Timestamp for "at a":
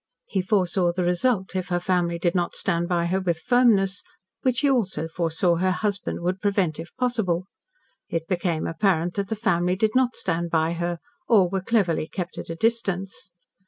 12.39-12.55